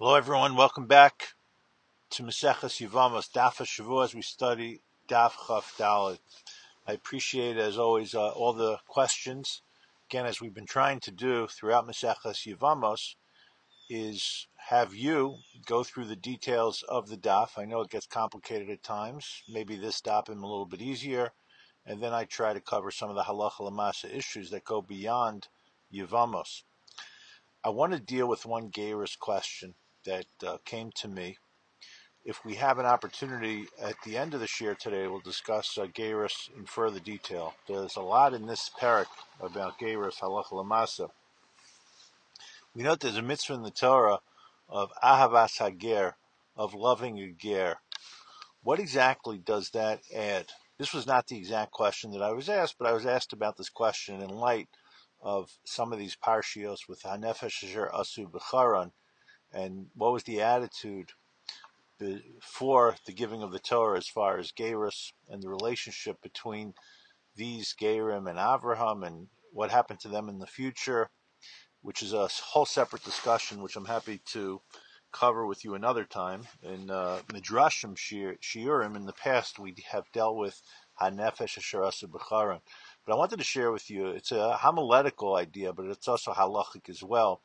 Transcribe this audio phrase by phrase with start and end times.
[0.00, 0.56] Hello, everyone.
[0.56, 1.34] Welcome back
[2.10, 6.18] to Maseches Yevamos, Daf Shavua, as we study Daf Chaf Dalit.
[6.84, 9.62] I appreciate, as always, uh, all the questions.
[10.10, 13.14] Again, as we've been trying to do throughout Maseches Yevamos,
[13.88, 17.50] is have you go through the details of the Daf.
[17.56, 19.44] I know it gets complicated at times.
[19.48, 21.30] Maybe this Daf is a little bit easier,
[21.86, 25.46] and then I try to cover some of the Halacha Lamasa issues that go beyond
[25.94, 26.64] Yevamos.
[27.62, 31.38] I want to deal with one Gerus question that uh, came to me.
[32.24, 35.86] If we have an opportunity at the end of the share today, we'll discuss uh,
[35.86, 37.54] Gerus in further detail.
[37.68, 39.06] There's a lot in this parak
[39.40, 41.10] about Gerus halacha lamasa.
[42.74, 44.20] We know there's a mitzvah in the Torah
[44.68, 46.16] of ahavas hager,
[46.56, 47.76] of loving a ger.
[48.62, 50.46] What exactly does that add?
[50.78, 53.56] This was not the exact question that I was asked, but I was asked about
[53.56, 54.68] this question in light
[55.20, 57.62] of some of these parshios with hanefesh
[57.92, 58.90] asu b'charan
[59.54, 61.12] and what was the attitude
[61.98, 66.74] before the giving of the Torah as far as Gerus and the relationship between
[67.36, 71.08] these Gerim and Avraham and what happened to them in the future,
[71.82, 74.60] which is a whole separate discussion, which I'm happy to
[75.12, 76.42] cover with you another time.
[76.62, 80.60] In uh, Midrashim Shiurim, in the past, we have dealt with
[81.00, 82.60] Hanefesh Asherasa B'charan.
[83.06, 86.88] But I wanted to share with you, it's a homiletical idea, but it's also halachic
[86.88, 87.42] as well,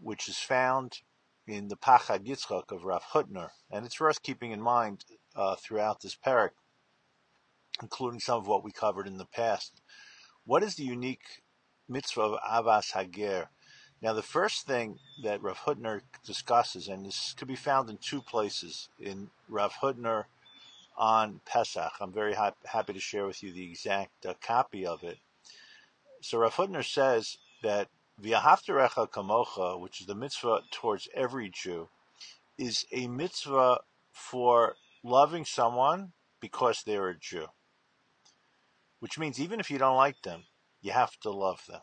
[0.00, 1.00] which is found
[1.46, 5.04] in the Pachad Yitzchak of Rav Hutner, and it's worth keeping in mind
[5.36, 6.50] uh, throughout this parak,
[7.82, 9.80] including some of what we covered in the past.
[10.44, 11.42] What is the unique
[11.88, 13.48] mitzvah of Avas Hager?
[14.02, 18.20] Now, the first thing that Rav Hutner discusses, and this could be found in two
[18.20, 20.24] places in Rav Hutner
[20.96, 21.92] on Pesach.
[22.00, 25.18] I'm very ha- happy to share with you the exact uh, copy of it.
[26.20, 27.88] So Rav Hutner says that
[28.20, 31.88] V'ahavterecha kamocha, which is the mitzvah towards every Jew,
[32.56, 33.80] is a mitzvah
[34.12, 37.48] for loving someone because they're a Jew.
[39.00, 40.44] Which means even if you don't like them,
[40.80, 41.80] you have to love them.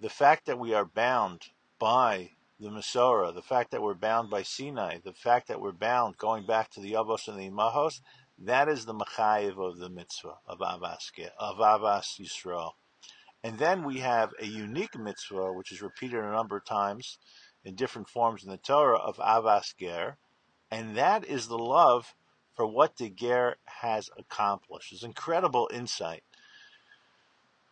[0.00, 1.46] The fact that we are bound
[1.78, 2.30] by
[2.60, 6.46] the Masorah, the fact that we're bound by Sinai, the fact that we're bound going
[6.46, 8.00] back to the Avos and the Imahos,
[8.38, 12.72] that is the Machayev of the mitzvah of Avas, of Avas Yisrael.
[13.46, 17.16] And then we have a unique mitzvah, which is repeated a number of times
[17.62, 20.18] in different forms in the Torah of Avas Ger,
[20.68, 22.16] and that is the love
[22.56, 24.92] for what the Ger has accomplished.
[24.92, 26.24] It's incredible insight.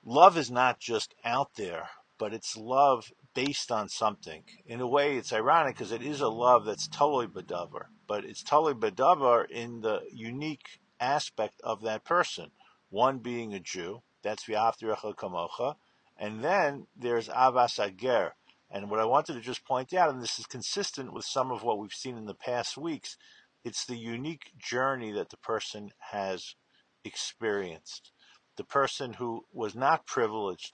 [0.04, 4.44] Love is not just out there, but it's love based on something.
[4.64, 8.44] In a way, it's ironic because it is a love that's totally bedavar, but it's
[8.44, 12.52] totally bedavar in the unique aspect of that person.
[12.90, 15.76] One being a Jew, that's v'aftirecha kamocha.
[16.16, 18.34] And then there's avas ager.
[18.70, 21.62] And what I wanted to just point out, and this is consistent with some of
[21.62, 23.16] what we've seen in the past weeks,
[23.64, 26.56] it's the unique journey that the person has
[27.04, 28.10] experienced.
[28.56, 30.72] The person who was not privileged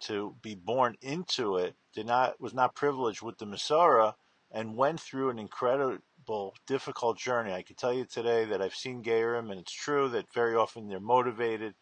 [0.00, 4.14] to be born into it did not was not privileged with the Masorah
[4.50, 7.52] and went through an incredible difficult journey.
[7.52, 10.88] I can tell you today that I've seen Gerim and it's true that very often
[10.88, 11.74] they're motivated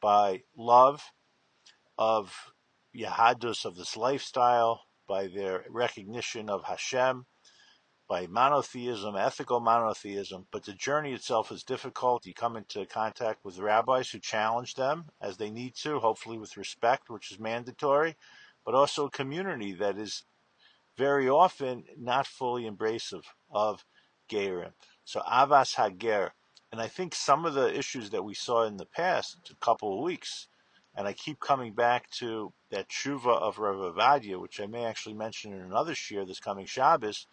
[0.00, 1.02] by love
[1.96, 2.52] of
[2.96, 7.26] Yahadus, of this lifestyle, by their recognition of Hashem,
[8.08, 12.24] by monotheism, ethical monotheism, but the journey itself is difficult.
[12.26, 16.56] You come into contact with rabbis who challenge them as they need to, hopefully with
[16.56, 18.16] respect, which is mandatory,
[18.64, 20.24] but also a community that is
[20.96, 23.84] very often not fully embracive of
[24.30, 24.72] Gerim.
[25.04, 26.32] So Avas Hager,
[26.70, 30.04] and I think some of the issues that we saw in the past couple of
[30.04, 30.48] weeks,
[30.94, 35.14] and I keep coming back to that tshuva of Rav Ovadia, which I may actually
[35.14, 37.26] mention in another shir this coming Shabbos,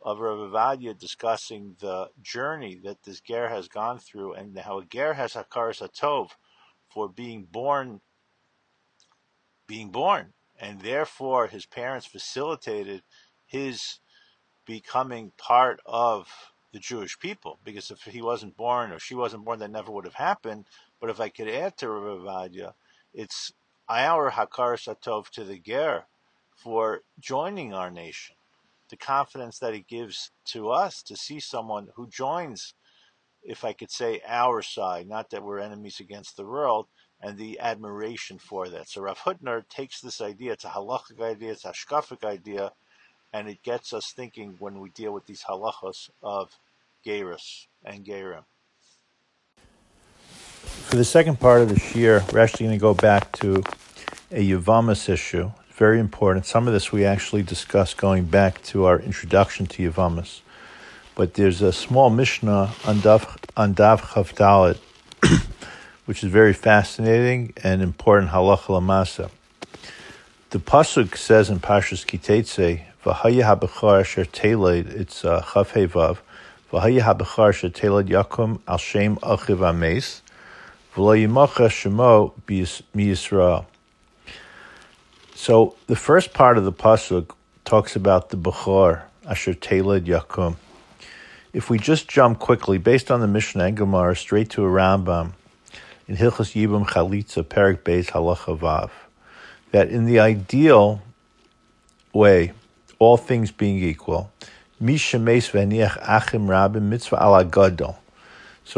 [0.00, 4.84] of Rav Ovadia discussing the journey that this ger has gone through and how a
[4.84, 6.30] ger has hakaras hatov
[6.88, 8.00] for being born,
[9.66, 13.02] being born, and therefore his parents facilitated
[13.44, 13.98] his
[14.64, 16.28] becoming part of
[16.72, 17.58] the Jewish people.
[17.64, 20.66] Because if he wasn't born or she wasn't born, that never would have happened.
[21.00, 22.74] But if I could add to Rav
[23.14, 23.52] it's
[23.88, 26.04] our Hakaras Hatov to the Ger
[26.56, 28.36] for joining our nation.
[28.90, 32.74] The confidence that it gives to us to see someone who joins,
[33.42, 36.86] if I could say, our side, not that we're enemies against the world,
[37.20, 38.88] and the admiration for that.
[38.88, 42.72] So Rav Hutner takes this idea, it's a halachic idea, it's a shkafic idea,
[43.32, 46.58] and it gets us thinking when we deal with these halachos of
[47.06, 48.44] Gerus and Gerim.
[50.88, 53.62] For the second part of the year, we're actually going to go back to
[54.30, 55.50] a Yevamos issue.
[55.74, 56.46] very important.
[56.46, 60.40] Some of this we actually discussed going back to our introduction to Yevamos.
[61.14, 64.78] But there's a small Mishnah on Daf, on Daf Chavdalit,
[66.06, 69.30] which is very fascinating and important halacha lamasa.
[70.50, 76.18] The pasuk says in Pashas Kitetse, "V'haya habechar asher teled." It's uh, Chav Vav.
[76.72, 80.22] "V'haya habechar asher teled yakum al shem achiv ames,
[80.94, 82.32] v'lo yimacha shemo
[82.94, 83.66] mi Yisrael."
[85.34, 87.30] So the first part of the pasuk
[87.64, 90.56] talks about the bechor asher teled yakum
[91.52, 95.32] if we just jump quickly, based on the Mishnah and Gemara, straight to a Rambam
[96.06, 98.90] in Hilchas Yibam Chalitza, Perik Beis Halacha Vav,
[99.72, 101.02] that in the ideal
[102.12, 102.52] way,
[102.98, 104.30] all things being equal.
[104.80, 104.86] So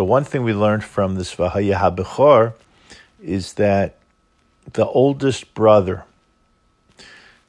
[0.05, 2.55] one thing we learned from this Vahaya HaBechor
[3.23, 3.97] is that
[4.73, 6.05] the oldest brother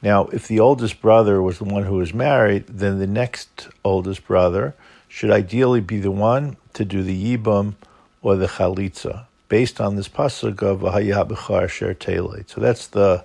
[0.01, 4.25] now, if the oldest brother was the one who was married, then the next oldest
[4.25, 4.73] brother
[5.07, 7.75] should ideally be the one to do the yibum
[8.23, 12.49] or the chalitza, based on this pasuk of V'hayah Sher Teleit.
[12.49, 13.23] So that's the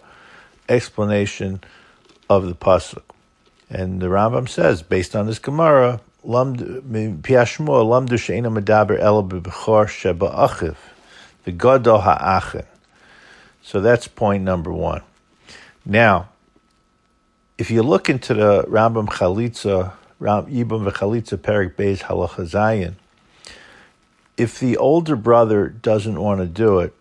[0.69, 1.63] explanation
[2.29, 3.06] of the pasuk.
[3.69, 6.33] And the Rambam says, based on this Gemara, the
[11.47, 12.67] gadol ha'achen.
[13.63, 15.03] So that's point number one.
[15.85, 16.29] Now,
[17.59, 22.95] if you look into the Rambam Chalitza Ram v'chalitza perik beis halacha zayin.
[24.37, 26.95] If the older brother doesn't want to do it,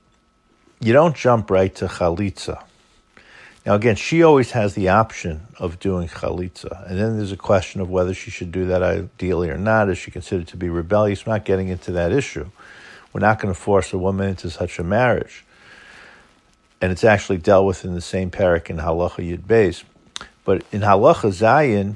[0.81, 2.63] you don't jump right to chalitza.
[3.65, 7.81] Now again, she always has the option of doing chalitza, and then there's a question
[7.81, 9.89] of whether she should do that ideally or not.
[9.89, 11.25] Is she considered to be rebellious?
[11.25, 12.51] We're not getting into that issue.
[13.11, 15.43] We're not going to force a woman into such a marriage,
[16.79, 19.83] and it's actually dealt with in the same parak in halacha yud beis.
[20.43, 21.95] But in halacha zayin,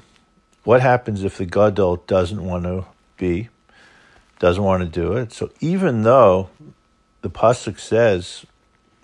[0.63, 2.86] what happens if the gadol doesn't want to
[3.18, 3.50] be,
[4.39, 5.33] doesn't want to do it?
[5.33, 6.50] So even though
[7.21, 8.45] the pasuk says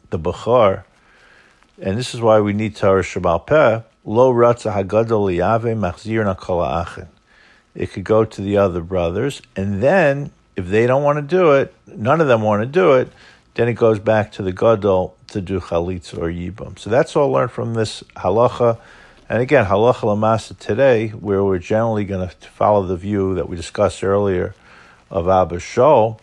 [0.09, 0.85] the bechar,
[1.81, 7.07] and this is why we need Torah Shebaal Peh, lo ratza hagadol liyave machzir nakala
[7.73, 11.51] It could go to the other brothers, and then if they don't want to do
[11.53, 13.11] it, none of them want to do it,
[13.55, 16.79] then it goes back to the gadol to do chalitz or yibam.
[16.79, 18.79] So that's all learned from this halacha.
[19.27, 23.55] And again, halacha lamasa today, where we're generally going to follow the view that we
[23.55, 24.55] discussed earlier
[25.09, 26.19] of Abba Shaul,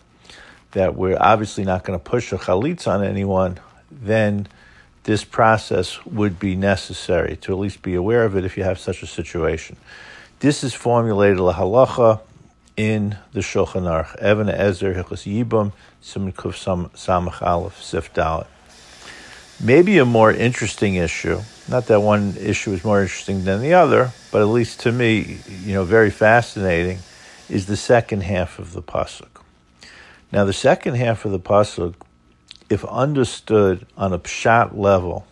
[0.71, 3.59] that we're obviously not going to push a chalitz on anyone,
[3.91, 4.47] then
[5.03, 8.79] this process would be necessary to at least be aware of it if you have
[8.79, 9.75] such a situation.
[10.39, 12.21] This is formulated la halacha
[12.75, 14.15] in the Shulchan Aruch.
[14.17, 15.71] Evan Ezer Hilchas Yibam
[16.01, 18.09] Samach Aleph Sif.
[19.61, 24.11] Maybe a more interesting issue not that one issue is more interesting than the other,
[24.31, 26.99] but at least to me, you know, very fascinating,
[27.49, 29.41] is the second half of the pasuk.
[30.31, 31.95] Now, the second half of the pasuk,
[32.73, 35.25] if understood on a pshat level,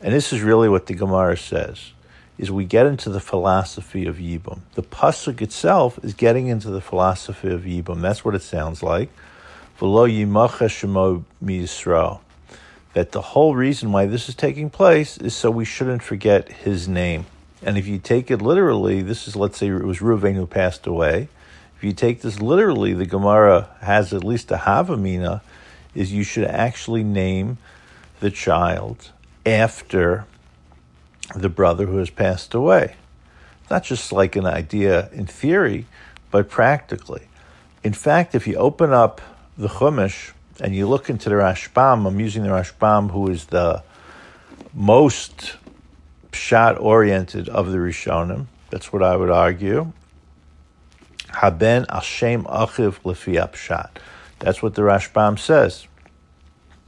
[0.00, 1.92] and this is really what the Gemara says,
[2.38, 4.60] is we get into the philosophy of Yibum.
[4.74, 8.00] The pasuk itself is getting into the philosophy of Yibum.
[8.02, 9.10] That's what it sounds like.
[9.78, 12.20] V'lo yimacha shemo mi Yisrael
[12.96, 16.88] that the whole reason why this is taking place is so we shouldn't forget his
[16.88, 17.26] name.
[17.62, 20.86] And if you take it literally, this is, let's say it was Reuven who passed
[20.86, 21.28] away.
[21.76, 25.42] If you take this literally, the Gemara has at least a Havamina,
[25.96, 27.58] is you should actually name
[28.20, 29.10] the child
[29.44, 30.24] after
[31.34, 32.96] the brother who has passed away.
[33.70, 35.86] Not just like an idea in theory,
[36.30, 37.28] but practically.
[37.82, 39.20] In fact, if you open up
[39.56, 43.82] the Chumash, and you look into the Rashbam, I'm using the Rashbam, who is the
[44.72, 45.56] most
[46.32, 48.46] pshat oriented of the Rishonim.
[48.70, 49.92] That's what I would argue.
[51.30, 53.90] Haben Hashem Achiv Lefi Pshat.
[54.38, 55.86] That's what the Rashbam says.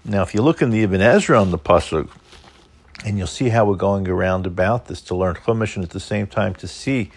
[0.05, 2.11] Now, if you look in the Ibn Ezra on the pasuk,
[3.05, 6.01] and you'll see how we're going around about this to learn Chumash and at the
[6.01, 7.11] same time to see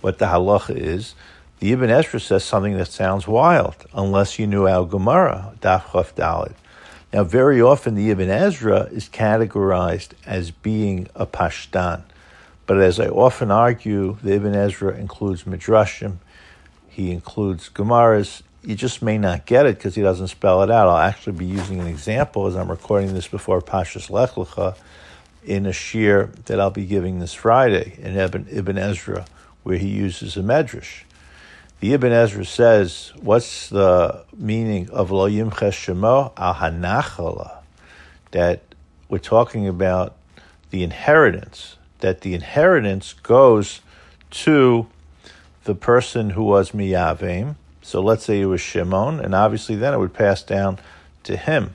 [0.00, 1.14] what the halacha is.
[1.60, 6.14] The Ibn Ezra says something that sounds wild, unless you knew our Gemara, Daf Chaf
[6.14, 6.54] Dalit.
[7.12, 12.02] Now, very often the Ibn Ezra is categorized as being a Pashtan.
[12.66, 16.16] But as I often argue, the Ibn Ezra includes Midrashim,
[16.88, 18.42] he includes Gemaras.
[18.64, 20.88] You just may not get it because he doesn't spell it out.
[20.88, 24.76] I'll actually be using an example as I'm recording this before Pashas Lech Lecha
[25.44, 29.24] in a shir that I'll be giving this Friday in Ibn Ezra,
[29.64, 31.02] where he uses a medrash.
[31.80, 37.56] The Ibn Ezra says, what's the meaning of lo yimches shemo al hanachala?
[38.30, 38.62] That
[39.08, 40.14] we're talking about
[40.70, 43.80] the inheritance, that the inheritance goes
[44.30, 44.86] to
[45.64, 47.56] the person who was Miyavim.
[47.82, 50.78] So let's say it was Shimon, and obviously then it would pass down
[51.24, 51.74] to him.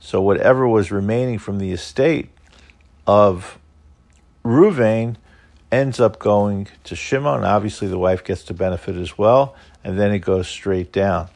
[0.00, 2.30] So whatever was remaining from the estate
[3.06, 3.58] of
[4.44, 5.16] Ruvain
[5.72, 7.44] ends up going to Shimon.
[7.44, 11.28] Obviously, the wife gets to benefit as well, and then it goes straight down.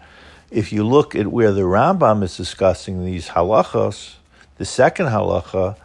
[0.51, 4.15] If you look at where the Rambam is discussing these halachos,
[4.59, 5.77] the second halacha,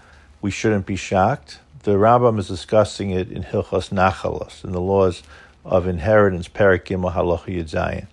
[0.41, 1.59] we shouldn't be shocked.
[1.83, 5.23] The Rambam is discussing it in Hilchos Nachalos, in the laws
[5.63, 8.07] of inheritance, Perik Gimel Halacha.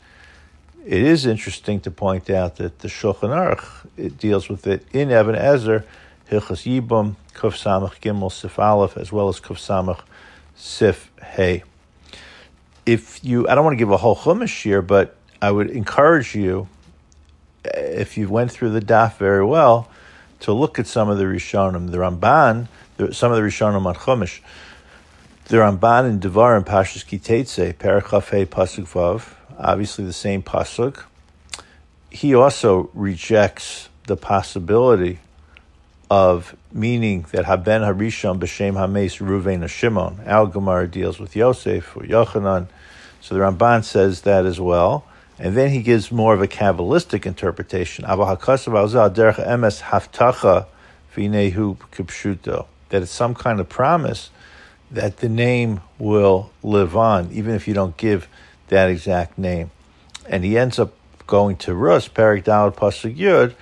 [0.84, 5.36] It is interesting to point out that the Shulchan Aruch deals with it in Even
[5.36, 5.84] HaEzer,
[6.28, 10.00] Hilchos Yibum, Kuf Samach Gimel Sif Aleph, as well as Kuf Samach
[10.56, 11.62] Sif Hey.
[12.84, 16.34] If you, I don't want to give a whole chumash here, but I would encourage
[16.34, 16.66] you,
[17.64, 19.88] if you went through the daf very well,
[20.40, 21.92] to look at some of the Rishonim.
[21.92, 22.66] The Ramban,
[23.14, 24.40] some of the Rishonim on Chumash.
[25.44, 31.04] The Ramban in Devar and Pashas Hey Pasuk Vav, obviously the same Pasuk.
[32.10, 35.18] He also rejects the possibility
[36.10, 40.20] of meaning that Haben Harishon B'Shem Hames Ruvain Shimon.
[40.26, 42.66] Al Gemara deals with Yosef or Yochanan.
[43.20, 45.04] So the Ramban says that as well.
[45.38, 48.04] And then he gives more of a Kabbalistic interpretation.
[52.88, 54.30] That it's some kind of promise
[54.90, 58.28] that the name will live on, even if you don't give
[58.72, 59.70] that exact name.
[60.28, 60.92] And he ends up
[61.26, 63.54] going to Rus, Perik Dalad Pasuk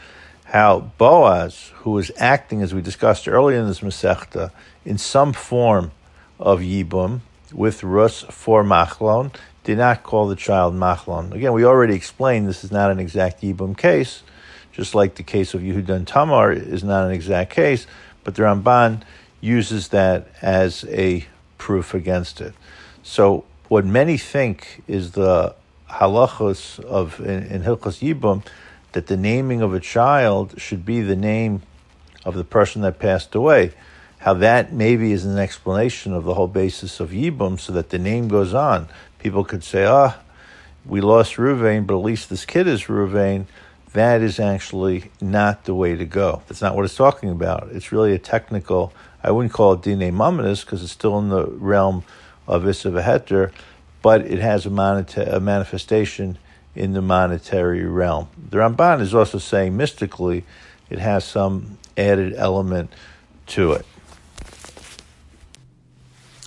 [0.44, 4.50] how Boaz, who was acting, as we discussed earlier in this Masechta,
[4.84, 5.92] in some form
[6.40, 7.20] of Yibum
[7.52, 11.32] with Rus for Machlon, did not call the child Machlon.
[11.32, 14.24] Again, we already explained this is not an exact Yibum case,
[14.72, 17.86] just like the case of Yehuda Tamar is not an exact case,
[18.24, 19.02] but the Ramban
[19.40, 21.26] uses that as a
[21.58, 22.54] proof against it.
[23.04, 25.54] So, what many think is the
[25.88, 28.44] halachos of in, in Hilchos Yibum
[28.90, 31.62] that the naming of a child should be the name
[32.24, 33.70] of the person that passed away.
[34.18, 37.98] How that maybe is an explanation of the whole basis of Yibum, so that the
[38.00, 38.88] name goes on.
[39.20, 40.18] People could say, ah,
[40.84, 43.46] we lost Ruvain, but at least this kid is Ruvain.
[43.92, 46.42] That is actually not the way to go.
[46.48, 47.68] That's not what it's talking about.
[47.70, 51.46] It's really a technical, I wouldn't call it DNA Mamonis because it's still in the
[51.46, 52.02] realm
[52.50, 53.52] of Issa
[54.02, 56.36] but it has a, moneta- a manifestation
[56.74, 58.28] in the monetary realm.
[58.50, 60.44] The Ramban is also saying mystically
[60.88, 62.92] it has some added element
[63.48, 63.86] to it.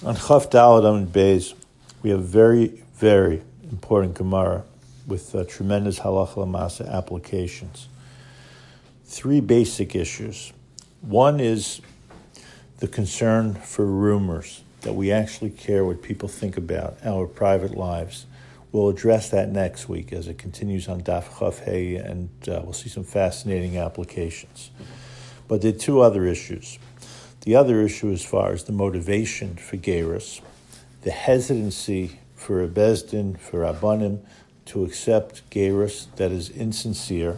[0.05, 1.53] On Chaf Dalad and Beis,
[2.01, 3.41] we have very, very
[3.71, 4.63] important Gemara
[5.07, 7.87] with uh, tremendous halacha lamasa applications.
[9.05, 10.51] Three basic issues.
[11.01, 11.81] One is
[12.79, 18.25] the concern for rumors, that we actually care what people think about our private lives.
[18.71, 22.73] We'll address that next week as it continues on Daf Chaf Hey, and uh, we'll
[22.73, 24.71] see some fascinating applications.
[25.47, 26.79] But there are two other issues.
[27.41, 30.41] The other issue, as far as the motivation for Gerus,
[31.01, 34.19] the hesitancy for a Beis Din, for Rabbanim,
[34.65, 37.37] to accept Gerus that is insincere,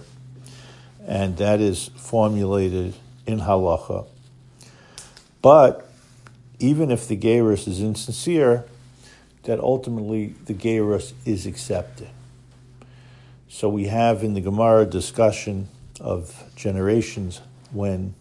[1.08, 2.94] and that is formulated
[3.26, 4.08] in halacha.
[5.42, 5.85] But
[6.60, 8.66] even if the Gerus is insincere,
[9.44, 12.10] that ultimately the Gerus is accepted.
[13.48, 15.70] So we have in the Gemara discussion
[16.02, 18.16] of generations when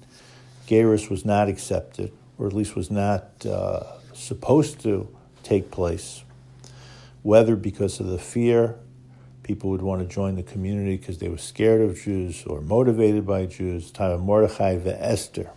[0.67, 5.09] Gerus was not accepted, or at least was not uh, supposed to
[5.43, 6.23] take place,
[7.23, 8.77] whether because of the fear
[9.43, 13.27] people would want to join the community because they were scared of Jews or motivated
[13.27, 15.51] by Jews, time of Mordechai the Esther.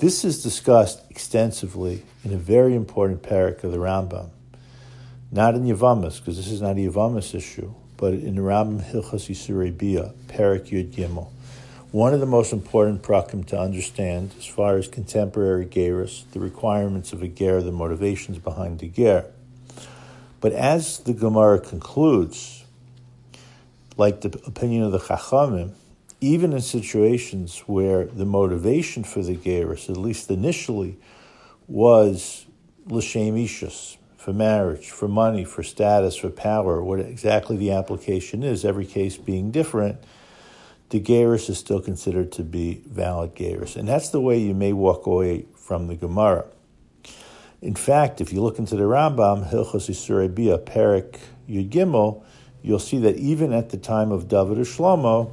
[0.00, 4.30] This is discussed extensively in a very important parak of the Rambam
[5.32, 9.30] not in Yevamos, because this is not a Yevamos issue, but in the Rambam Hilchas
[9.30, 11.28] Issurei Bia, Parak Yud Gimel.
[11.92, 17.12] One of the most important prakim to understand as far as contemporary gerus, the requirements
[17.12, 19.26] of a ger, the motivations behind the ger.
[20.40, 22.64] But as the Gemara concludes,
[23.96, 25.72] like the opinion of the Chachamim,
[26.20, 30.98] even in situations where the motivation for the gerus, at least initially,
[31.66, 32.46] was
[32.86, 38.64] l'shem ishus, for marriage, for money, for status, for power, what exactly the application is,
[38.64, 39.98] every case being different,
[40.90, 43.76] the gerus is still considered to be valid gerus.
[43.76, 46.46] And that's the way you may walk away from the Gemara.
[47.62, 52.22] In fact, if you look into the Rambam, Hilchos Bia, Perik Yud Gimel,
[52.62, 55.30] you'll see that even at the time of David or Shlomo,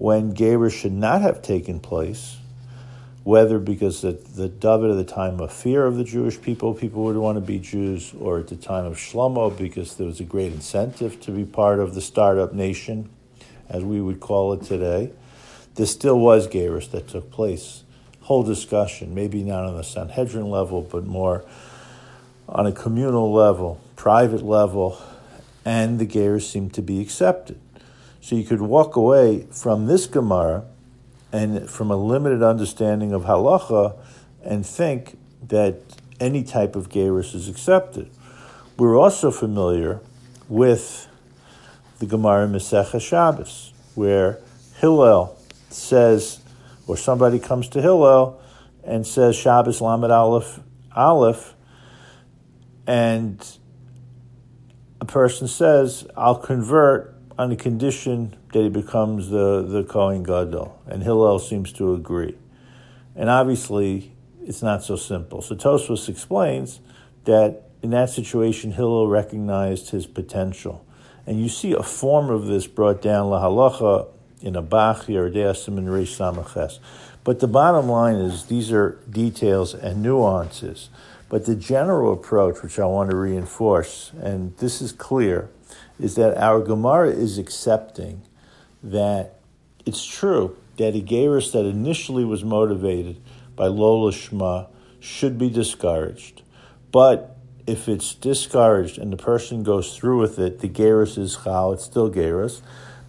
[0.00, 2.38] when gerus should not have taken place,
[3.22, 7.04] whether because the, the David at the time of fear of the Jewish people, people
[7.04, 10.24] would want to be Jews, or at the time of Shlomo because there was a
[10.24, 13.10] great incentive to be part of the startup nation,
[13.68, 15.12] as we would call it today.
[15.74, 17.84] There still was Gerus that took place.
[18.22, 21.44] Whole discussion, maybe not on the Sanhedrin level, but more
[22.48, 24.98] on a communal level, private level,
[25.62, 27.60] and the Gerus seemed to be accepted.
[28.20, 30.64] So you could walk away from this Gemara
[31.32, 33.96] and from a limited understanding of halacha
[34.44, 35.80] and think that
[36.18, 38.10] any type of gerus is accepted.
[38.76, 40.00] We're also familiar
[40.48, 41.08] with
[41.98, 44.40] the Gemara Masechah Shabbos, where
[44.76, 45.36] Hillel
[45.68, 46.40] says,
[46.86, 48.40] or somebody comes to Hillel
[48.84, 50.60] and says Shabbos Lamed Aleph
[50.96, 51.54] Aleph,
[52.86, 53.46] and
[55.00, 60.78] a person says, "I'll convert on the condition that he becomes the, the Kohen Gadol.
[60.86, 62.36] And Hillel seems to agree.
[63.16, 65.40] And obviously, it's not so simple.
[65.40, 66.80] So Tosfos explains
[67.24, 70.84] that in that situation, Hillel recognized his potential.
[71.26, 74.08] And you see a form of this brought down la halacha
[74.42, 76.78] in a Bach, Yeredeasim, and Reish Samaches.
[77.24, 80.90] But the bottom line is these are details and nuances.
[81.30, 85.48] But the general approach, which I want to reinforce, and this is clear,
[86.02, 88.22] is that our Gemara is accepting
[88.82, 89.36] that
[89.84, 93.20] it's true that a Gerus that initially was motivated
[93.54, 96.42] by Lola Shma should be discouraged.
[96.90, 101.72] But if it's discouraged and the person goes through with it, the Gerus is Chal,
[101.72, 102.62] it's still Gerus.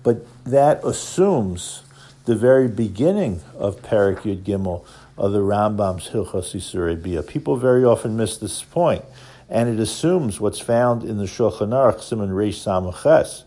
[0.03, 1.83] But that assumes
[2.25, 4.85] the very beginning of Parak Yud Gimel
[5.17, 9.03] of the Rambam's Hilchos Yisrael People very often miss this point
[9.51, 13.43] and it assumes what's found in the Shulchan Aruch, Simon Reish Samaches,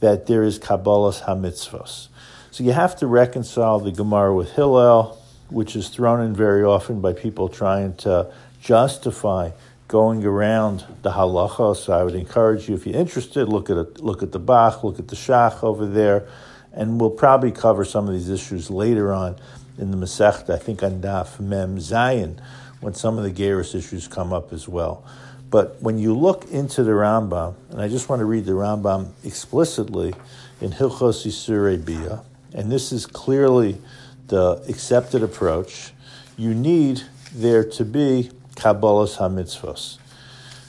[0.00, 2.08] that there is Kabbalas HaMitzvos.
[2.50, 5.16] So you have to reconcile the Gemara with Hillel,
[5.48, 9.52] which is thrown in very often by people trying to justify
[9.86, 11.76] going around the halacha.
[11.76, 14.98] So I would encourage you, if you're interested, look at look at the Bach, look
[14.98, 16.26] at the Shach over there,
[16.72, 19.36] and we'll probably cover some of these issues later on
[19.78, 20.50] in the Masechta.
[20.50, 22.40] I think on Daf Mem Zayin,
[22.80, 25.04] when some of the Gerus issues come up as well.
[25.50, 29.12] But when you look into the Rambam, and I just want to read the Rambam
[29.24, 30.14] explicitly
[30.60, 33.78] in Hilchos Yisur Bia, and this is clearly
[34.26, 35.92] the accepted approach,
[36.36, 37.02] you need
[37.34, 39.98] there to be Kabbalas HaMitzvos.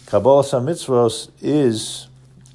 [0.05, 2.07] Kabbalas HaMitzvos is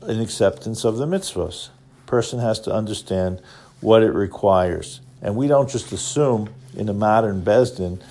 [0.03, 1.69] an acceptance of the mitzvos.
[2.07, 3.41] Person has to understand
[3.81, 5.01] what it requires.
[5.21, 8.03] And we don't just assume in a modern Besdin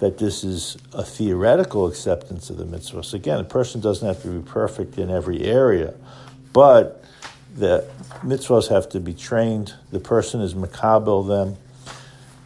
[0.00, 3.14] that this is a theoretical acceptance of the mitzvahs.
[3.14, 5.94] Again, a person doesn't have to be perfect in every area,
[6.52, 7.04] but
[7.56, 7.88] the
[8.22, 9.74] mitzvahs have to be trained.
[9.92, 11.56] The person is makabel them.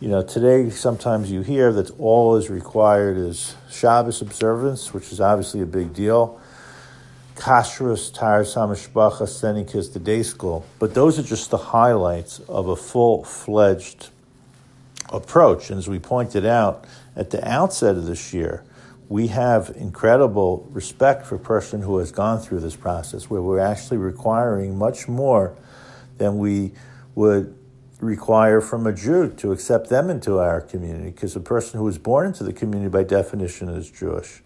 [0.00, 5.20] You know, today sometimes you hear that all is required is Shabbos observance, which is
[5.20, 6.40] obviously a big deal.
[7.34, 10.66] Kashrus, Taharas Hamishpacha, Senikis, the day school.
[10.78, 14.10] But those are just the highlights of a full fledged
[15.12, 15.70] approach.
[15.70, 16.84] And as we pointed out
[17.16, 18.64] at the outset of this year,
[19.08, 23.58] we have incredible respect for a person who has gone through this process where we're
[23.58, 25.56] actually requiring much more
[26.18, 26.72] than we
[27.14, 27.56] would
[28.00, 31.98] require from a Jew to accept them into our community because a person who was
[31.98, 34.42] born into the community by definition is Jewish.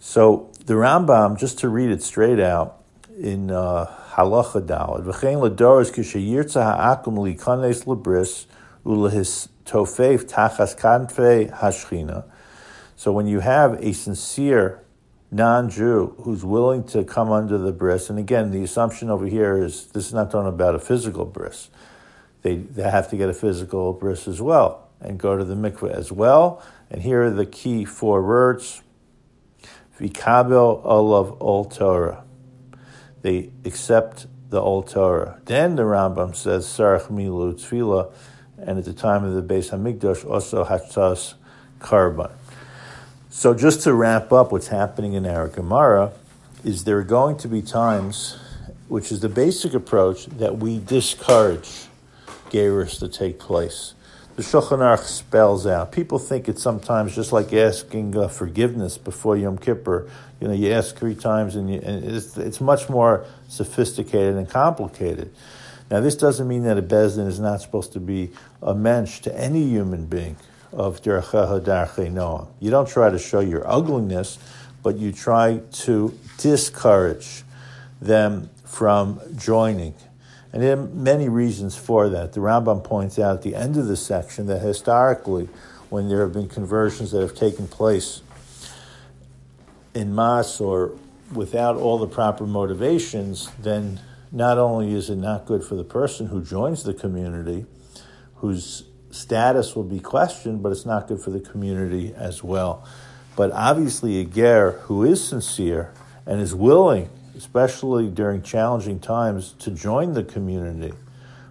[0.00, 2.82] So the Rambam, just to read it straight out
[3.16, 8.46] in uh, Halacha Dalad, v'chein ladoros kishayirtza ha'akum likanes lebris
[8.84, 12.24] ulahis tofev tachas kanfe hashchina.
[12.96, 14.82] So when you have a sincere
[15.30, 19.86] non-Jew who's willing to come under the bris, and again, the assumption over here is
[19.86, 21.70] this is not talking about a physical bris.
[22.42, 25.90] They, they have to get a physical bris as well and go to the mikveh
[25.90, 26.62] as well.
[26.90, 28.82] And here are the key four words.
[29.98, 32.24] Vikabel olav ol Torah.
[33.22, 35.40] They accept the old Torah.
[35.46, 38.12] Then the Rambam says, Sarach milu tefillah,
[38.66, 41.34] and at the time of the Beis Hamikdash also Hatzas
[41.80, 42.30] Karban.
[43.30, 46.12] So just to wrap up what's happening in our Gemara,
[46.64, 48.38] is there are going to be times,
[48.88, 51.86] which is the basic approach, that we discourage
[52.50, 53.94] Gerus to take place.
[54.36, 55.92] The Shulchan Aruch spells out.
[55.92, 60.08] People think it's sometimes just like asking uh, forgiveness before Yom Kippur.
[60.40, 64.48] You know, you ask three times, and, you, and it's, it's much more sophisticated and
[64.48, 65.34] complicated.
[65.92, 68.30] Now, this doesn't mean that a Beis Din is not supposed to be
[68.62, 70.36] a mensch to any human being
[70.72, 72.48] of Dercheha Darche Noah.
[72.60, 74.38] You don't try to show your ugliness,
[74.82, 77.44] but you try to discourage
[78.00, 79.92] them from joining.
[80.54, 82.32] And there are many reasons for that.
[82.32, 85.50] The Rambam points out at the end of the section that historically,
[85.90, 88.22] when there have been conversions that have taken place
[89.92, 90.92] in mass or
[91.34, 94.00] without all the proper motivations, then
[94.32, 97.66] not only is it not good for the person who joins the community,
[98.36, 102.84] whose status will be questioned, but it's not good for the community as well.
[103.36, 105.92] But obviously, a ger who is sincere
[106.26, 110.94] and is willing, especially during challenging times, to join the community,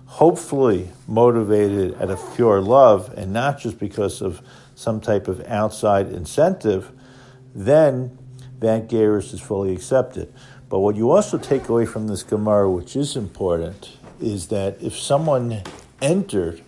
[0.05, 4.41] hopefully motivated out of pure love and not just because of
[4.75, 6.91] some type of outside incentive,
[7.53, 8.17] then
[8.59, 10.33] that gerus is fully accepted.
[10.71, 14.97] But what you also take away from this Gemara, which is important, is that if
[14.97, 15.63] someone
[16.01, 16.61] entered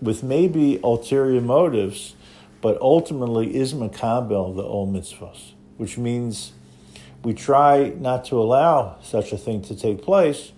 [0.00, 2.14] with maybe ulterior motives,
[2.60, 6.52] but ultimately is makabel the ol mitzvahs, which means
[7.24, 10.52] we try not to allow such a thing to take place,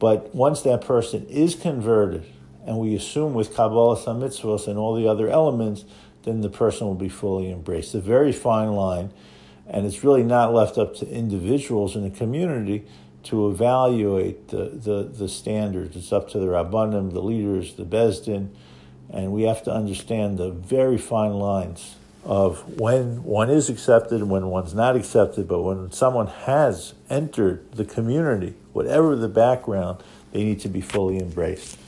[0.00, 2.24] but once that person is converted,
[2.66, 5.84] and we assume with Kabbalah mitzvahs and all the other elements,
[6.24, 7.94] then the person will be fully embraced.
[7.94, 9.12] A very fine line
[9.70, 12.84] and it's really not left up to individuals in the community
[13.22, 15.96] to evaluate the, the, the standards.
[15.96, 18.54] It's up to the Rabbanim, the leaders, the Beis Din,
[19.12, 24.30] and we have to understand the very fine lines of when one is accepted and
[24.30, 30.02] when one's not accepted, but when someone has entered the community, whatever the background,
[30.32, 31.78] they need to be fully embraced.